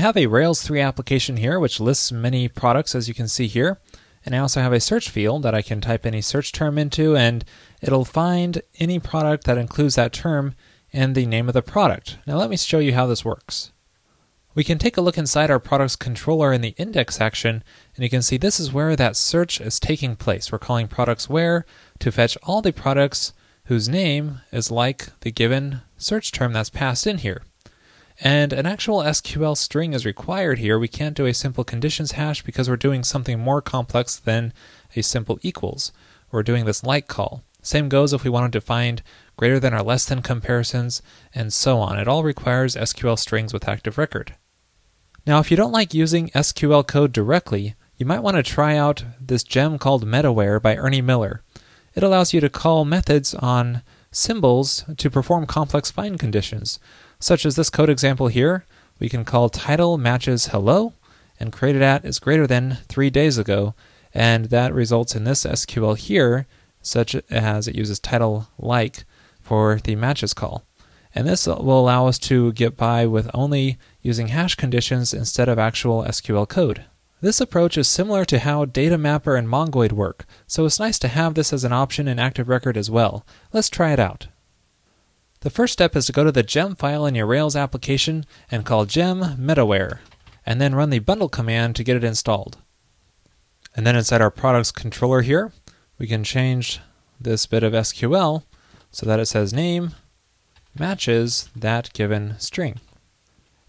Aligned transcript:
have 0.00 0.16
a 0.16 0.26
Rails 0.26 0.62
3 0.62 0.80
application 0.80 1.36
here 1.36 1.60
which 1.60 1.78
lists 1.78 2.10
many 2.10 2.48
products 2.48 2.94
as 2.94 3.06
you 3.06 3.14
can 3.14 3.28
see 3.28 3.46
here. 3.46 3.78
And 4.24 4.34
I 4.34 4.38
also 4.38 4.60
have 4.60 4.72
a 4.72 4.80
search 4.80 5.08
field 5.08 5.42
that 5.44 5.54
I 5.54 5.62
can 5.62 5.80
type 5.80 6.04
any 6.04 6.20
search 6.20 6.52
term 6.52 6.76
into 6.76 7.16
and 7.16 7.44
it'll 7.80 8.04
find 8.04 8.62
any 8.78 8.98
product 8.98 9.44
that 9.44 9.58
includes 9.58 9.94
that 9.94 10.12
term 10.12 10.54
in 10.90 11.12
the 11.12 11.26
name 11.26 11.48
of 11.48 11.54
the 11.54 11.62
product. 11.62 12.18
Now 12.26 12.36
let 12.36 12.50
me 12.50 12.56
show 12.56 12.78
you 12.78 12.94
how 12.94 13.06
this 13.06 13.24
works. 13.24 13.72
We 14.54 14.64
can 14.64 14.78
take 14.78 14.96
a 14.96 15.00
look 15.00 15.16
inside 15.16 15.50
our 15.50 15.60
products 15.60 15.96
controller 15.96 16.52
in 16.52 16.60
the 16.60 16.74
index 16.76 17.16
section 17.16 17.62
and 17.94 18.02
you 18.02 18.10
can 18.10 18.22
see 18.22 18.36
this 18.36 18.58
is 18.58 18.72
where 18.72 18.96
that 18.96 19.16
search 19.16 19.60
is 19.60 19.78
taking 19.78 20.16
place. 20.16 20.50
We're 20.50 20.58
calling 20.58 20.88
products 20.88 21.30
where 21.30 21.64
to 22.00 22.10
fetch 22.10 22.36
all 22.42 22.60
the 22.60 22.72
products 22.72 23.32
whose 23.66 23.88
name 23.88 24.40
is 24.50 24.70
like 24.70 25.08
the 25.20 25.30
given 25.30 25.82
search 25.96 26.32
term 26.32 26.52
that's 26.52 26.70
passed 26.70 27.06
in 27.06 27.18
here. 27.18 27.42
And 28.22 28.52
an 28.52 28.66
actual 28.66 28.98
SQL 28.98 29.56
string 29.56 29.94
is 29.94 30.04
required 30.04 30.58
here. 30.58 30.78
We 30.78 30.88
can't 30.88 31.16
do 31.16 31.24
a 31.24 31.32
simple 31.32 31.64
conditions 31.64 32.12
hash 32.12 32.42
because 32.42 32.68
we're 32.68 32.76
doing 32.76 33.02
something 33.02 33.40
more 33.40 33.62
complex 33.62 34.16
than 34.16 34.52
a 34.94 35.02
simple 35.02 35.38
equals. 35.40 35.90
We're 36.30 36.42
doing 36.42 36.66
this 36.66 36.84
like 36.84 37.08
call. 37.08 37.42
Same 37.62 37.88
goes 37.88 38.12
if 38.12 38.22
we 38.22 38.30
wanted 38.30 38.52
to 38.52 38.60
find 38.60 39.02
greater 39.36 39.58
than 39.58 39.72
or 39.72 39.82
less 39.82 40.04
than 40.04 40.20
comparisons, 40.20 41.00
and 41.34 41.50
so 41.50 41.78
on. 41.78 41.98
It 41.98 42.08
all 42.08 42.22
requires 42.22 42.76
SQL 42.76 43.18
strings 43.18 43.54
with 43.54 43.68
active 43.68 43.96
record. 43.96 44.34
Now, 45.26 45.38
if 45.38 45.50
you 45.50 45.56
don't 45.56 45.72
like 45.72 45.94
using 45.94 46.28
SQL 46.30 46.86
code 46.86 47.12
directly, 47.12 47.74
you 47.96 48.04
might 48.04 48.22
want 48.22 48.36
to 48.36 48.42
try 48.42 48.76
out 48.76 49.04
this 49.18 49.42
gem 49.42 49.78
called 49.78 50.06
MetaWhere 50.06 50.60
by 50.60 50.76
Ernie 50.76 51.02
Miller. 51.02 51.42
It 51.94 52.02
allows 52.02 52.32
you 52.34 52.40
to 52.40 52.48
call 52.50 52.84
methods 52.84 53.34
on 53.34 53.82
symbols 54.12 54.84
to 54.96 55.10
perform 55.10 55.46
complex 55.46 55.90
find 55.90 56.18
conditions 56.18 56.78
such 57.20 57.44
as 57.44 57.54
this 57.54 57.70
code 57.70 57.90
example 57.90 58.28
here, 58.28 58.64
we 58.98 59.08
can 59.08 59.24
call 59.24 59.50
title 59.50 59.98
matches 59.98 60.46
hello, 60.46 60.94
and 61.38 61.52
created 61.52 61.82
at 61.82 62.04
is 62.04 62.18
greater 62.18 62.46
than 62.46 62.78
three 62.88 63.10
days 63.10 63.38
ago, 63.38 63.74
and 64.12 64.46
that 64.46 64.74
results 64.74 65.14
in 65.14 65.24
this 65.24 65.44
SQL 65.44 65.96
here, 65.96 66.46
such 66.82 67.14
as 67.30 67.68
it 67.68 67.76
uses 67.76 68.00
title 68.00 68.48
like 68.58 69.04
for 69.40 69.78
the 69.84 69.94
matches 69.94 70.34
call. 70.34 70.64
And 71.14 71.28
this 71.28 71.46
will 71.46 71.78
allow 71.80 72.06
us 72.06 72.18
to 72.20 72.52
get 72.52 72.76
by 72.76 73.04
with 73.04 73.30
only 73.34 73.78
using 74.00 74.28
hash 74.28 74.54
conditions 74.54 75.12
instead 75.12 75.48
of 75.48 75.58
actual 75.58 76.02
SQL 76.04 76.48
code. 76.48 76.84
This 77.22 77.40
approach 77.40 77.76
is 77.76 77.86
similar 77.86 78.24
to 78.24 78.38
how 78.38 78.64
Data 78.64 78.96
Mapper 78.96 79.36
and 79.36 79.46
Mongoid 79.46 79.92
work, 79.92 80.24
so 80.46 80.64
it's 80.64 80.80
nice 80.80 80.98
to 81.00 81.08
have 81.08 81.34
this 81.34 81.52
as 81.52 81.64
an 81.64 81.72
option 81.72 82.08
in 82.08 82.18
Active 82.18 82.48
Record 82.48 82.78
as 82.78 82.90
well. 82.90 83.26
Let's 83.52 83.68
try 83.68 83.92
it 83.92 83.98
out. 83.98 84.28
The 85.40 85.50
first 85.50 85.74
step 85.74 85.94
is 85.94 86.06
to 86.06 86.12
go 86.12 86.24
to 86.24 86.32
the 86.32 86.42
gem 86.42 86.74
file 86.76 87.04
in 87.04 87.14
your 87.14 87.26
Rails 87.26 87.56
application 87.56 88.24
and 88.50 88.64
call 88.64 88.86
gem 88.86 89.20
metawhere, 89.38 89.98
and 90.46 90.62
then 90.62 90.74
run 90.74 90.88
the 90.88 90.98
bundle 90.98 91.28
command 91.28 91.76
to 91.76 91.84
get 91.84 91.96
it 91.96 92.04
installed. 92.04 92.56
And 93.76 93.86
then 93.86 93.96
inside 93.96 94.22
our 94.22 94.30
products 94.30 94.72
controller 94.72 95.20
here, 95.20 95.52
we 95.98 96.06
can 96.06 96.24
change 96.24 96.80
this 97.20 97.44
bit 97.44 97.62
of 97.62 97.74
SQL 97.74 98.44
so 98.90 99.04
that 99.04 99.20
it 99.20 99.26
says 99.26 99.52
name 99.52 99.92
matches 100.78 101.50
that 101.54 101.92
given 101.92 102.36
string. 102.38 102.80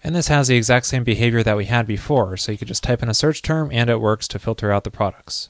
And 0.04 0.16
this 0.16 0.30
has 0.30 0.48
the 0.48 0.56
exact 0.56 0.88
same 0.88 1.04
behavior 1.04 1.44
that 1.44 1.58
we 1.58 1.66
had 1.66 1.86
before, 1.86 2.36
so 2.38 2.52
you 2.52 2.58
could 2.58 2.68
just 2.68 2.84
type 2.84 3.04
in 3.04 3.10
a 3.10 3.14
search 3.14 3.42
term 3.42 3.70
and 3.72 3.90
it 3.90 4.02
works 4.02 4.28
to 4.30 4.40
filter 4.40 4.72
out 4.72 4.84
the 4.84 4.92
products. 4.92 5.50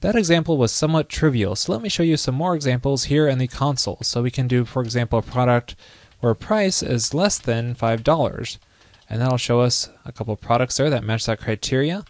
That 0.00 0.16
example 0.16 0.56
was 0.56 0.72
somewhat 0.72 1.08
trivial, 1.08 1.56
so 1.56 1.72
let 1.72 1.82
me 1.82 1.88
show 1.88 2.02
you 2.02 2.16
some 2.16 2.34
more 2.34 2.54
examples 2.54 3.04
here 3.04 3.28
in 3.28 3.38
the 3.38 3.48
console. 3.48 3.98
So 4.02 4.22
we 4.22 4.30
can 4.30 4.48
do, 4.48 4.64
for 4.64 4.82
example, 4.82 5.18
a 5.18 5.22
product 5.22 5.76
where 6.20 6.34
price 6.34 6.82
is 6.82 7.14
less 7.14 7.38
than 7.38 7.74
$5, 7.74 8.58
and 9.08 9.20
that'll 9.20 9.38
show 9.38 9.60
us 9.60 9.90
a 10.04 10.12
couple 10.12 10.36
products 10.36 10.76
there 10.76 10.90
that 10.90 11.04
match 11.04 11.26
that 11.26 11.40
criteria. 11.40 12.04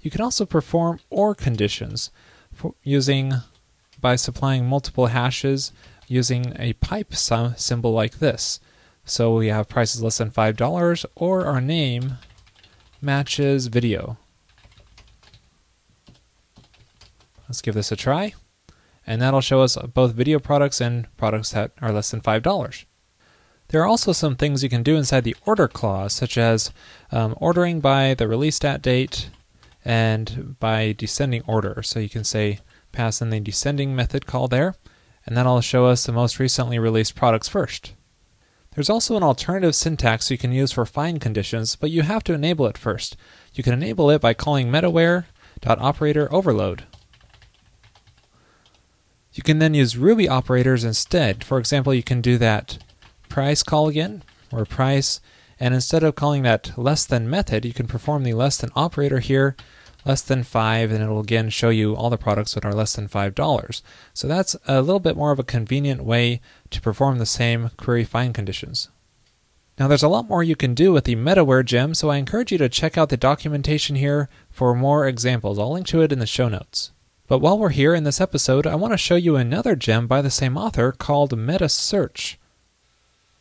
You 0.00 0.10
can 0.10 0.20
also 0.20 0.46
perform 0.46 1.00
OR 1.10 1.34
conditions 1.34 2.10
using 2.82 3.32
by 4.00 4.16
supplying 4.16 4.66
multiple 4.66 5.06
hashes 5.06 5.72
using 6.06 6.54
a 6.58 6.72
pipe 6.74 7.14
symbol 7.14 7.92
like 7.92 8.18
this. 8.18 8.60
So 9.08 9.34
we 9.34 9.48
have 9.48 9.68
prices 9.68 10.02
less 10.02 10.18
than 10.18 10.30
$5 10.30 11.06
or 11.14 11.46
our 11.46 11.60
name 11.60 12.18
matches 13.00 13.68
video. 13.68 14.18
Let's 17.48 17.62
give 17.62 17.74
this 17.74 17.90
a 17.90 17.96
try. 17.96 18.34
And 19.06 19.22
that'll 19.22 19.40
show 19.40 19.62
us 19.62 19.76
both 19.94 20.12
video 20.12 20.38
products 20.38 20.82
and 20.82 21.08
products 21.16 21.52
that 21.52 21.72
are 21.80 21.90
less 21.90 22.10
than 22.10 22.20
$5. 22.20 22.84
There 23.68 23.80
are 23.80 23.86
also 23.86 24.12
some 24.12 24.36
things 24.36 24.62
you 24.62 24.68
can 24.68 24.82
do 24.82 24.96
inside 24.96 25.24
the 25.24 25.36
order 25.46 25.68
clause, 25.68 26.12
such 26.12 26.36
as 26.36 26.70
um, 27.10 27.34
ordering 27.38 27.80
by 27.80 28.12
the 28.12 28.28
release 28.28 28.58
date 28.58 29.30
and 29.84 30.56
by 30.60 30.92
descending 30.92 31.42
order. 31.46 31.82
So 31.82 31.98
you 31.98 32.10
can 32.10 32.24
say 32.24 32.60
pass 32.92 33.22
in 33.22 33.30
the 33.30 33.40
descending 33.40 33.96
method 33.96 34.26
call 34.26 34.48
there, 34.48 34.74
and 35.24 35.34
that'll 35.34 35.62
show 35.62 35.86
us 35.86 36.04
the 36.04 36.12
most 36.12 36.38
recently 36.38 36.78
released 36.78 37.14
products 37.14 37.48
first. 37.48 37.94
There's 38.78 38.88
also 38.88 39.16
an 39.16 39.24
alternative 39.24 39.74
syntax 39.74 40.30
you 40.30 40.38
can 40.38 40.52
use 40.52 40.70
for 40.70 40.86
find 40.86 41.20
conditions, 41.20 41.74
but 41.74 41.90
you 41.90 42.02
have 42.02 42.22
to 42.22 42.32
enable 42.32 42.64
it 42.68 42.78
first. 42.78 43.16
You 43.52 43.64
can 43.64 43.72
enable 43.72 44.08
it 44.08 44.20
by 44.20 44.34
calling 44.34 44.68
metawhere.operator 44.68 46.32
overload. 46.32 46.84
You 49.32 49.42
can 49.42 49.58
then 49.58 49.74
use 49.74 49.96
Ruby 49.96 50.28
operators 50.28 50.84
instead. 50.84 51.42
For 51.42 51.58
example, 51.58 51.92
you 51.92 52.04
can 52.04 52.20
do 52.20 52.38
that 52.38 52.78
price 53.28 53.64
call 53.64 53.88
again, 53.88 54.22
or 54.52 54.64
price, 54.64 55.20
and 55.58 55.74
instead 55.74 56.04
of 56.04 56.14
calling 56.14 56.44
that 56.44 56.78
less 56.78 57.04
than 57.04 57.28
method, 57.28 57.64
you 57.64 57.72
can 57.72 57.88
perform 57.88 58.22
the 58.22 58.34
less 58.34 58.58
than 58.58 58.70
operator 58.76 59.18
here, 59.18 59.56
less 60.08 60.22
than 60.22 60.42
5, 60.42 60.90
and 60.90 61.02
it'll 61.02 61.20
again 61.20 61.50
show 61.50 61.68
you 61.68 61.94
all 61.94 62.08
the 62.10 62.16
products 62.16 62.54
that 62.54 62.64
are 62.64 62.74
less 62.74 62.96
than 62.96 63.08
$5. 63.08 63.82
So 64.14 64.26
that's 64.26 64.56
a 64.66 64.80
little 64.80 64.98
bit 64.98 65.16
more 65.16 65.30
of 65.30 65.38
a 65.38 65.44
convenient 65.44 66.02
way 66.02 66.40
to 66.70 66.80
perform 66.80 67.18
the 67.18 67.26
same 67.26 67.70
query 67.76 68.04
find 68.04 68.34
conditions. 68.34 68.88
Now 69.78 69.86
there's 69.86 70.02
a 70.02 70.08
lot 70.08 70.28
more 70.28 70.42
you 70.42 70.56
can 70.56 70.74
do 70.74 70.92
with 70.92 71.04
the 71.04 71.14
MetaWhere 71.14 71.64
gem, 71.64 71.94
so 71.94 72.10
I 72.10 72.16
encourage 72.16 72.50
you 72.50 72.58
to 72.58 72.68
check 72.68 72.98
out 72.98 73.10
the 73.10 73.16
documentation 73.16 73.96
here 73.96 74.28
for 74.50 74.74
more 74.74 75.06
examples. 75.06 75.58
I'll 75.58 75.72
link 75.72 75.86
to 75.88 76.00
it 76.00 76.10
in 76.10 76.18
the 76.18 76.26
show 76.26 76.48
notes. 76.48 76.90
But 77.28 77.40
while 77.40 77.58
we're 77.58 77.68
here 77.68 77.94
in 77.94 78.04
this 78.04 78.20
episode, 78.20 78.66
I 78.66 78.74
want 78.74 78.94
to 78.94 78.98
show 78.98 79.14
you 79.14 79.36
another 79.36 79.76
gem 79.76 80.06
by 80.06 80.22
the 80.22 80.30
same 80.30 80.56
author 80.56 80.90
called 80.90 81.38
Meta 81.38 81.68
Search. 81.68 82.38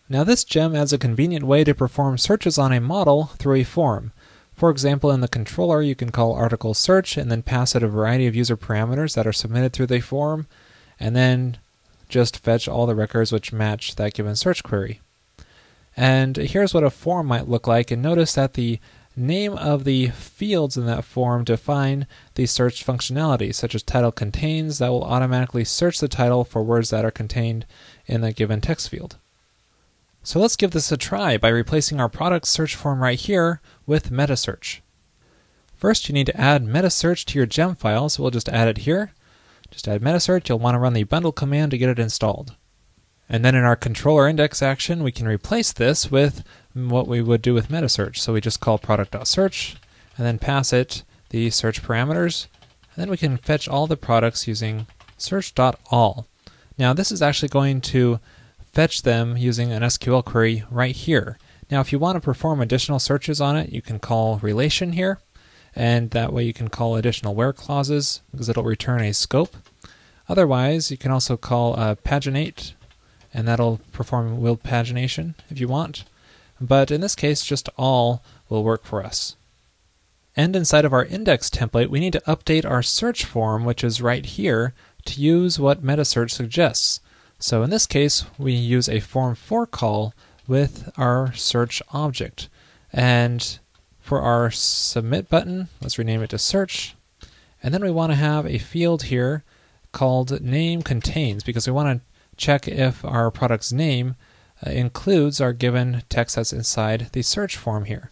Now, 0.10 0.24
this 0.24 0.44
gem 0.44 0.76
adds 0.76 0.94
a 0.94 0.98
convenient 0.98 1.46
way 1.46 1.64
to 1.64 1.74
perform 1.74 2.18
searches 2.18 2.58
on 2.58 2.72
a 2.72 2.80
model 2.80 3.26
through 3.38 3.56
a 3.56 3.64
form. 3.64 4.12
For 4.58 4.72
example, 4.72 5.12
in 5.12 5.22
the 5.22 5.28
controller, 5.28 5.84
you 5.84 5.94
can 5.94 6.12
call 6.12 6.34
article 6.34 6.74
search 6.74 7.16
and 7.16 7.30
then 7.30 7.44
pass 7.44 7.76
it 7.76 7.84
a 7.84 7.88
variety 7.88 8.26
of 8.26 8.36
user 8.36 8.58
parameters 8.58 9.14
that 9.14 9.28
are 9.28 9.32
submitted 9.32 9.72
through 9.72 9.86
the 9.86 10.00
form, 10.00 10.48
and 11.00 11.16
then 11.16 11.60
just 12.10 12.40
fetch 12.40 12.68
all 12.68 12.88
the 12.88 12.96
records 12.96 13.32
which 13.32 13.54
match 13.54 13.96
that 13.96 14.16
given 14.16 14.36
search 14.36 14.64
query. 14.64 15.00
And 15.96 16.38
here's 16.38 16.74
what 16.74 16.84
a 16.84 16.90
form 16.90 17.28
might 17.28 17.48
look 17.48 17.68
like, 17.68 17.92
and 17.92 18.02
notice 18.02 18.34
that 18.34 18.56
the 18.56 18.80
name 19.16 19.54
of 19.54 19.84
the 19.84 20.08
fields 20.08 20.76
in 20.76 20.88
that 20.88 21.04
form 21.04 21.44
define 21.44 22.08
the 22.34 22.48
search 22.48 22.84
functionality, 22.84 23.54
such 23.54 23.76
as 23.76 23.84
title 23.84 24.12
contains, 24.12 24.80
that 24.80 24.90
will 24.90 25.04
automatically 25.04 25.66
search 25.66 26.00
the 26.00 26.08
title 26.08 26.44
for 26.44 26.64
words 26.64 26.90
that 26.90 27.06
are 27.06 27.12
contained 27.12 27.68
in 28.08 28.22
that 28.22 28.36
given 28.36 28.60
text 28.60 28.90
field. 28.90 29.18
So 30.28 30.42
let's 30.42 30.58
give 30.58 30.72
this 30.72 30.92
a 30.92 30.98
try 30.98 31.38
by 31.38 31.48
replacing 31.48 32.02
our 32.02 32.10
product 32.10 32.48
search 32.48 32.76
form 32.76 33.02
right 33.02 33.18
here 33.18 33.62
with 33.86 34.12
metasearch. 34.12 34.82
First, 35.74 36.10
you 36.10 36.14
need 36.14 36.26
to 36.26 36.36
add 36.36 36.66
metasearch 36.66 37.24
to 37.24 37.40
your 37.40 37.46
gem 37.46 37.76
file, 37.76 38.10
so 38.10 38.22
we'll 38.22 38.32
just 38.32 38.50
add 38.50 38.68
it 38.68 38.80
here. 38.80 39.14
Just 39.72 39.88
add 39.88 40.02
metasearch, 40.02 40.50
you'll 40.50 40.60
want 40.60 40.76
to 40.76 40.80
run 40.80 40.92
the 40.92 41.06
bundle 41.06 41.32
command 41.32 41.72
to 41.72 41.78
get 41.78 41.88
it 41.88 41.98
installed. 41.98 42.58
And 43.30 43.46
then 43.46 43.56
in 43.56 43.64
our 43.64 43.78
controller 43.78 44.28
index 44.28 44.62
action, 44.62 45.02
we 45.02 45.14
can 45.14 45.30
replace 45.30 45.72
this 45.72 46.12
with 46.12 46.44
what 46.74 47.08
we 47.08 47.22
would 47.22 47.42
do 47.42 47.54
with 47.54 47.70
metasearch. 47.70 48.18
So 48.18 48.34
we 48.34 48.42
just 48.42 48.60
call 48.60 48.78
product.search 48.78 49.78
and 50.18 50.26
then 50.28 50.40
pass 50.40 50.74
it 50.74 51.04
the 51.30 51.50
search 51.52 51.82
parameters. 51.82 52.48
And 52.94 53.02
then 53.02 53.10
we 53.10 53.16
can 53.16 53.38
fetch 53.38 53.70
all 53.70 53.88
the 53.88 53.96
products 53.96 54.46
using 54.46 54.88
search.all. 55.18 56.28
Now 56.78 56.92
this 56.92 57.14
is 57.14 57.22
actually 57.22 57.48
going 57.48 57.80
to 57.80 58.20
fetch 58.74 59.02
them 59.02 59.38
using 59.38 59.72
an 59.72 59.84
SQL 59.84 60.24
query 60.24 60.64
right 60.70 60.96
here. 60.96 61.38
Now 61.70 61.82
if 61.82 61.92
you 61.92 62.00
want 62.00 62.16
to 62.16 62.22
perform 62.22 62.62
additional 62.62 63.00
searches 63.00 63.42
on 63.42 63.56
it, 63.56 63.72
you 63.72 63.82
can 63.82 64.00
call 64.00 64.38
relation 64.38 64.94
here. 64.94 65.20
And 65.76 66.10
that 66.12 66.34
way 66.34 66.44
you 66.44 66.54
can 66.54 66.70
call 66.70 66.96
additional 66.96 67.36
where 67.36 67.54
clauses 67.54 68.22
because 68.32 68.50
it'll 68.50 68.64
return 68.64 69.02
a 69.02 69.14
scope. 69.14 69.56
Otherwise, 70.28 70.90
you 70.92 70.98
can 70.98 71.12
also 71.12 71.38
call 71.38 71.80
uh, 71.80 71.96
paginate 71.96 72.74
and 73.34 73.48
that'll 73.48 73.80
perform 73.92 74.42
will 74.42 74.58
pagination 74.58 75.36
if 75.50 75.60
you 75.60 75.68
want. 75.68 76.04
But 76.60 76.90
in 76.90 77.02
this 77.02 77.16
case, 77.16 77.46
just 77.46 77.70
all 77.78 78.24
will 78.50 78.64
work 78.64 78.84
for 78.84 79.04
us. 79.04 79.36
And 80.36 80.56
inside 80.56 80.86
of 80.86 80.94
our 80.94 81.06
index 81.06 81.50
template, 81.50 81.90
we 81.90 82.00
need 82.00 82.14
to 82.14 82.22
update 82.22 82.64
our 82.64 82.84
search 82.84 83.26
form, 83.26 83.66
which 83.66 83.84
is 83.84 84.02
right 84.02 84.26
here, 84.26 84.74
to 85.06 85.22
use 85.22 85.60
what 85.60 85.84
metasearch 85.84 86.32
suggests. 86.32 87.00
So 87.40 87.64
in 87.64 87.70
this 87.70 87.86
case, 87.86 88.26
we 88.38 88.54
use 88.54 88.90
a 88.90 89.00
form 89.00 89.36
for 89.36 89.66
call 89.66 90.14
with 90.48 90.92
our 90.98 91.34
search 91.34 91.82
object. 91.92 92.50
And 92.92 93.60
For 94.08 94.22
our 94.22 94.50
submit 94.52 95.28
button, 95.28 95.68
let's 95.82 96.00
rename 96.00 96.24
it 96.24 96.30
to 96.30 96.38
search. 96.38 96.96
And 97.62 97.74
then 97.74 97.84
we 97.84 97.92
want 97.92 98.14
to 98.14 98.16
have 98.16 98.46
a 98.46 98.58
field 98.58 99.04
here 99.04 99.44
called 99.92 100.40
name 100.40 100.82
contains 100.82 101.44
because 101.44 101.68
we 101.68 101.74
want 101.74 102.00
to 102.00 102.06
check 102.38 102.70
if 102.70 103.04
our 103.04 103.30
product's 103.30 103.74
name 103.74 104.16
uh, 104.66 104.70
includes 104.70 105.42
our 105.42 105.52
given 105.52 106.04
text 106.08 106.38
that's 106.38 106.54
inside 106.54 107.10
the 107.12 107.22
search 107.22 107.58
form 107.58 107.84
here. 107.84 108.12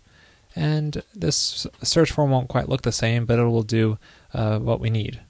And 0.54 1.02
this 1.14 1.66
search 1.82 2.12
form 2.12 2.32
won't 2.32 2.50
quite 2.50 2.68
look 2.68 2.82
the 2.82 2.92
same, 2.92 3.26
but 3.26 3.40
it 3.40 3.46
will 3.46 3.64
do 3.64 3.98
uh, 4.34 4.60
what 4.60 4.82
we 4.82 4.90
need. 4.90 5.22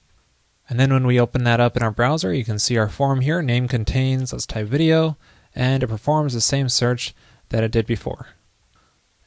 And 0.68 0.80
then 0.80 0.92
when 0.92 1.06
we 1.06 1.20
open 1.20 1.44
that 1.44 1.60
up 1.60 1.78
in 1.78 1.84
our 1.84 1.92
browser, 1.92 2.34
you 2.34 2.44
can 2.44 2.58
see 2.60 2.78
our 2.78 2.90
form 2.90 3.22
here, 3.22 3.42
name 3.42 3.68
contains, 3.68 4.34
let's 4.34 4.46
type 4.46 4.68
video, 4.68 5.18
and 5.54 5.84
it 5.84 5.88
performs 5.88 6.34
the 6.34 6.42
same 6.42 6.70
search 6.70 7.14
that 7.50 7.64
it 7.64 7.72
did 7.72 7.86
before. 7.86 8.30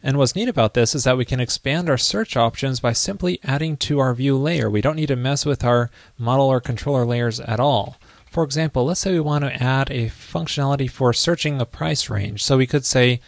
And 0.02 0.16
what's 0.16 0.36
neat 0.36 0.48
about 0.48 0.74
this 0.74 0.94
is 0.94 1.04
that 1.04 1.16
we 1.16 1.24
can 1.24 1.40
expand 1.40 1.88
our 1.88 1.98
search 1.98 2.36
options 2.36 2.78
by 2.80 2.92
simply 2.92 3.40
adding 3.42 3.76
to 3.78 3.98
our 3.98 4.14
view 4.14 4.36
layer. 4.36 4.70
We 4.70 4.80
don't 4.80 4.96
need 4.96 5.06
to 5.06 5.16
mess 5.16 5.44
with 5.44 5.64
our 5.64 5.90
model 6.16 6.46
or 6.46 6.60
controller 6.60 7.04
layers 7.04 7.40
at 7.40 7.58
all. 7.58 7.96
For 8.30 8.44
example, 8.44 8.84
let's 8.84 9.00
say 9.00 9.12
we 9.12 9.20
want 9.20 9.44
to 9.44 9.62
add 9.62 9.90
a 9.90 10.06
functionality 10.08 10.88
for 10.88 11.12
searching 11.12 11.60
a 11.60 11.66
price 11.66 12.08
range. 12.08 12.44
So 12.44 12.56
we 12.56 12.66
could 12.66 12.84
say 12.84 13.20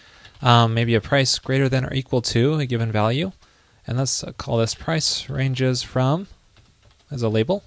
um, 0.43 0.75
maybe 0.75 0.95
a 0.95 1.01
price 1.01 1.39
greater 1.39 1.69
than 1.69 1.85
or 1.85 1.93
equal 1.93 2.23
to 2.23 2.55
a 2.55 2.67
given 2.67 2.93
value. 2.93 3.33
And 3.87 3.99
let's 3.99 4.25
call 4.37 4.59
this 4.59 4.75
price 4.75 5.29
ranges 5.29 5.83
from 5.83 6.29
as 7.11 7.23
a 7.23 7.29
label. 7.29 7.65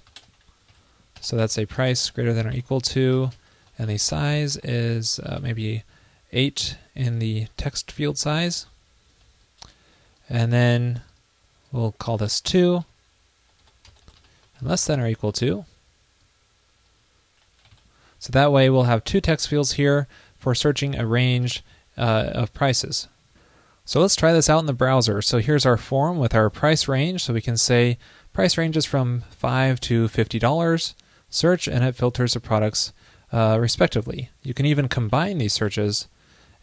So 1.24 1.36
that's 1.36 1.56
a 1.56 1.64
price 1.64 2.10
greater 2.10 2.34
than 2.34 2.46
or 2.46 2.52
equal 2.52 2.82
to, 2.82 3.30
and 3.78 3.88
the 3.88 3.96
size 3.96 4.58
is 4.58 5.18
uh, 5.20 5.40
maybe 5.42 5.82
8 6.34 6.76
in 6.94 7.18
the 7.18 7.46
text 7.56 7.90
field 7.90 8.18
size. 8.18 8.66
And 10.28 10.52
then 10.52 11.00
we'll 11.72 11.92
call 11.92 12.18
this 12.18 12.42
2, 12.42 12.84
and 14.58 14.68
less 14.68 14.86
than 14.86 15.00
or 15.00 15.06
equal 15.06 15.32
to. 15.32 15.64
So 18.18 18.30
that 18.32 18.52
way 18.52 18.68
we'll 18.68 18.82
have 18.82 19.02
two 19.02 19.22
text 19.22 19.48
fields 19.48 19.72
here 19.72 20.06
for 20.38 20.54
searching 20.54 20.94
a 20.94 21.06
range 21.06 21.64
uh, 21.96 22.32
of 22.34 22.52
prices. 22.52 23.08
So 23.86 23.98
let's 23.98 24.14
try 24.14 24.34
this 24.34 24.50
out 24.50 24.58
in 24.58 24.66
the 24.66 24.74
browser. 24.74 25.22
So 25.22 25.38
here's 25.38 25.64
our 25.64 25.78
form 25.78 26.18
with 26.18 26.34
our 26.34 26.50
price 26.50 26.86
range. 26.86 27.24
So 27.24 27.32
we 27.32 27.40
can 27.40 27.56
say 27.56 27.96
price 28.34 28.58
ranges 28.58 28.84
from 28.84 29.22
5 29.30 29.80
to 29.80 30.08
$50, 30.08 30.94
search, 31.34 31.66
and 31.68 31.84
it 31.84 31.96
filters 31.96 32.34
the 32.34 32.40
products 32.40 32.92
uh, 33.32 33.58
respectively. 33.60 34.30
You 34.42 34.54
can 34.54 34.66
even 34.66 34.88
combine 34.88 35.38
these 35.38 35.52
searches 35.52 36.08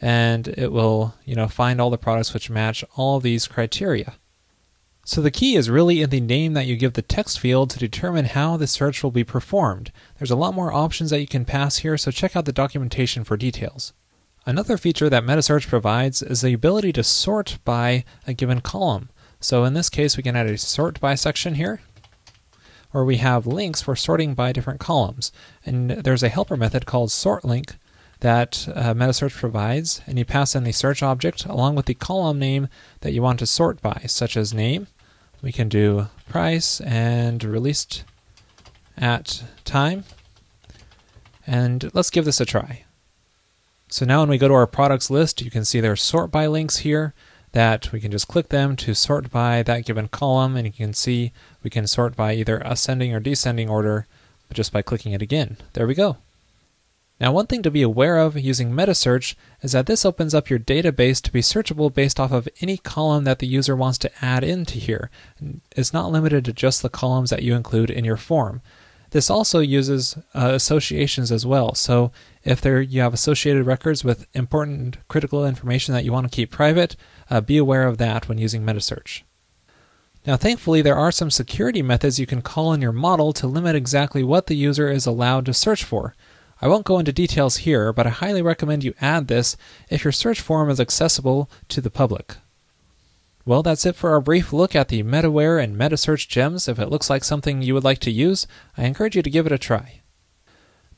and 0.02 0.48
it 0.48 0.72
will 0.72 1.14
you 1.26 1.36
know 1.36 1.48
find 1.48 1.80
all 1.80 1.92
the 1.92 1.98
products 1.98 2.34
which 2.34 2.50
match 2.50 2.84
all 2.96 3.20
these 3.20 3.48
criteria. 3.48 4.16
So 5.04 5.22
the 5.22 5.32
key 5.32 5.56
is 5.56 5.70
really 5.70 6.02
in 6.02 6.10
the 6.10 6.22
name 6.22 6.54
that 6.54 6.68
you 6.68 6.76
give 6.76 6.94
the 6.94 7.02
text 7.02 7.40
field 7.40 7.70
to 7.72 7.80
determine 7.80 8.26
how 8.26 8.56
the 8.56 8.68
search 8.68 9.04
will 9.04 9.12
be 9.12 9.24
performed. 9.24 9.92
There's 10.18 10.32
a 10.32 10.36
lot 10.36 10.54
more 10.54 10.72
options 10.72 11.10
that 11.10 11.20
you 11.20 11.28
can 11.28 11.44
pass 11.44 11.78
here, 11.78 11.98
so 11.98 12.12
check 12.12 12.36
out 12.36 12.46
the 12.46 12.54
documentation 12.54 13.24
for 13.24 13.36
details. 13.36 13.94
Another 14.46 14.78
feature 14.78 15.10
that 15.10 15.24
Metasearch 15.24 15.68
provides 15.68 16.22
is 16.22 16.42
the 16.42 16.54
ability 16.54 16.94
to 16.94 17.04
sort 17.04 17.58
by 17.66 18.06
a 18.28 18.34
given 18.34 18.62
column. 18.62 19.10
So 19.40 19.64
in 19.66 19.74
this 19.74 19.90
case, 19.90 20.18
we 20.18 20.24
can 20.24 20.36
add 20.36 20.48
a 20.48 20.58
sort 20.58 21.00
by 21.00 21.16
section 21.16 21.56
here, 21.56 21.82
where 22.92 23.06
we 23.06 23.18
have 23.18 23.48
links 23.48 23.82
for 23.82 23.96
sorting 23.96 24.34
by 24.34 24.52
different 24.52 24.80
columns. 24.80 25.32
And 25.66 25.92
there's 25.92 26.24
a 26.24 26.30
helper 26.30 26.58
method 26.58 26.86
called 26.86 27.12
sort 27.12 27.44
link 27.44 27.76
that 28.20 28.68
uh, 28.76 28.94
Metasearch 28.94 29.34
provides, 29.34 30.02
and 30.06 30.18
you 30.20 30.26
pass 30.26 30.56
in 30.56 30.64
the 30.64 30.72
search 30.72 31.02
object 31.02 31.46
along 31.46 31.76
with 31.76 31.88
the 31.88 31.96
column 31.96 32.38
name 32.38 32.68
that 33.02 33.14
you 33.14 33.22
want 33.22 33.40
to 33.40 33.48
sort 33.48 33.82
by, 33.82 34.04
such 34.08 34.38
as 34.38 34.54
name. 34.54 34.88
We 35.42 35.52
can 35.52 35.70
do 35.70 36.08
price 36.30 36.80
and 36.82 37.44
released 37.44 38.04
at 38.96 39.44
time. 39.66 40.04
And 41.48 41.90
let's 41.94 42.12
give 42.12 42.26
this 42.26 42.40
a 42.40 42.46
try. 42.46 42.84
So 43.90 44.06
now 44.06 44.20
when 44.20 44.30
we 44.30 44.38
go 44.38 44.48
to 44.48 44.54
our 44.54 44.68
products 44.68 45.10
list, 45.10 45.42
you 45.42 45.50
can 45.50 45.66
see 45.66 45.82
there's 45.82 46.02
sort 46.02 46.32
by 46.32 46.48
links 46.48 46.78
here 46.78 47.14
that 47.54 47.92
we 47.92 48.00
can 48.00 48.12
just 48.12 48.28
click 48.28 48.50
them 48.50 48.76
to 48.78 48.94
sort 48.94 49.30
by 49.32 49.64
that 49.64 49.86
given 49.86 50.08
column, 50.08 50.56
and 50.56 50.66
you 50.66 50.74
can 50.74 50.94
see 50.94 51.32
we 51.64 51.70
can 51.70 51.88
sort 51.88 52.16
by 52.16 52.34
either 52.34 52.60
ascending 52.60 53.14
or 53.14 53.20
descending 53.20 53.70
order 53.70 54.08
just 54.54 54.74
by 54.74 54.82
clicking 54.82 55.14
it 55.14 55.22
again. 55.22 55.58
There 55.74 55.88
we 55.88 55.96
go. 55.96 56.18
Now, 57.20 57.32
one 57.32 57.46
thing 57.46 57.62
to 57.62 57.70
be 57.70 57.84
aware 57.84 58.18
of 58.18 58.36
using 58.36 58.72
Metasearch 58.72 59.36
is 59.62 59.74
that 59.74 59.86
this 59.86 60.06
opens 60.06 60.34
up 60.34 60.50
your 60.50 60.58
database 60.58 61.22
to 61.22 61.32
be 61.32 61.42
searchable 61.42 61.94
based 61.94 62.20
off 62.20 62.32
of 62.32 62.50
any 62.62 62.78
column 62.78 63.26
that 63.26 63.38
the 63.38 63.46
user 63.46 63.76
wants 63.76 64.00
to 64.00 64.26
add 64.26 64.44
into 64.44 64.80
here. 64.80 65.12
It's 65.76 65.94
not 65.94 66.12
limited 66.12 66.46
to 66.46 66.54
just 66.54 66.82
the 66.82 66.90
columns 66.90 67.30
that 67.30 67.44
you 67.44 67.54
include 67.54 67.92
in 67.92 68.06
your 68.06 68.18
form. 68.18 68.62
This 69.12 69.30
also 69.30 69.60
uses 69.60 70.18
uh, 70.34 70.52
associations 70.54 71.32
as 71.32 71.46
well. 71.46 71.76
So 71.76 72.12
if 72.44 72.62
there 72.62 72.82
you 72.82 73.02
have 73.02 73.14
associated 73.14 73.66
records 73.66 74.04
with 74.04 74.26
important 74.34 74.98
critical 75.08 75.46
information 75.46 75.94
that 75.94 76.06
you 76.06 76.14
want 76.14 76.30
to 76.30 76.36
keep 76.36 76.50
private, 76.50 76.96
uh, 77.30 77.42
be 77.42 77.58
aware 77.58 77.88
of 77.88 77.98
that 78.00 78.28
when 78.28 78.38
using 78.38 78.64
Metasearch. 78.64 79.24
Now, 80.26 80.38
thankfully, 80.38 80.82
there 80.82 80.96
are 80.96 81.12
some 81.12 81.32
security 81.32 81.82
methods 81.82 82.20
you 82.20 82.26
can 82.28 82.42
call 82.42 82.74
in 82.74 82.82
your 82.82 82.92
model 82.92 83.34
to 83.34 83.48
limit 83.48 83.76
exactly 83.76 84.24
what 84.24 84.48
the 84.48 84.56
user 84.56 84.90
is 84.90 85.06
allowed 85.06 85.46
to 85.48 85.54
search 85.54 85.84
for. 85.84 86.16
I 86.62 86.68
won't 86.68 86.86
go 86.86 87.00
into 87.00 87.12
details 87.12 87.58
here, 87.58 87.92
but 87.92 88.06
I 88.06 88.12
highly 88.12 88.44
recommend 88.44 88.84
you 88.84 88.94
add 89.02 89.28
this 89.28 89.58
if 89.90 90.04
your 90.04 90.12
search 90.12 90.40
form 90.40 90.70
is 90.70 90.80
accessible 90.80 91.50
to 91.70 91.82
the 91.82 91.90
public. 91.90 92.38
Well, 93.46 93.64
that's 93.64 93.86
it 93.86 93.96
for 93.96 94.12
our 94.12 94.22
brief 94.22 94.54
look 94.54 94.76
at 94.76 94.90
the 94.90 95.02
MetaWhere 95.04 95.64
and 95.64 95.76
MetaSearch 95.76 96.28
gems. 96.28 96.68
If 96.68 96.78
it 96.78 96.90
looks 96.90 97.10
like 97.10 97.24
something 97.24 97.62
you 97.62 97.74
would 97.74 97.84
like 97.84 98.00
to 98.00 98.12
use, 98.12 98.46
I 98.78 98.86
encourage 98.86 99.16
you 99.16 99.22
to 99.22 99.30
give 99.30 99.46
it 99.46 99.52
a 99.52 99.58
try. 99.58 100.02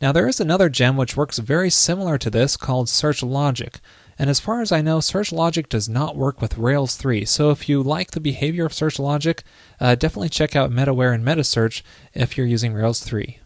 Now, 0.01 0.11
there 0.11 0.27
is 0.27 0.41
another 0.41 0.67
gem 0.67 0.97
which 0.97 1.15
works 1.15 1.37
very 1.37 1.69
similar 1.69 2.17
to 2.17 2.29
this 2.29 2.57
called 2.57 2.89
Search 2.89 3.23
Logic. 3.23 3.79
And 4.19 4.29
as 4.29 4.41
far 4.41 4.61
as 4.61 4.71
I 4.71 4.81
know, 4.81 4.99
Search 4.99 5.31
Logic 5.31 5.67
does 5.69 5.87
not 5.87 6.17
work 6.17 6.41
with 6.41 6.57
Rails 6.57 6.97
3. 6.97 7.23
So 7.25 7.51
if 7.51 7.69
you 7.69 7.81
like 7.81 8.11
the 8.11 8.19
behavior 8.19 8.65
of 8.65 8.73
Search 8.73 8.99
Logic, 8.99 9.41
uh, 9.79 9.95
definitely 9.95 10.29
check 10.29 10.55
out 10.55 10.69
MetaWhere 10.69 11.15
and 11.15 11.23
MetaSearch 11.23 11.81
if 12.13 12.37
you're 12.37 12.45
using 12.45 12.73
Rails 12.73 13.01
3. 13.01 13.39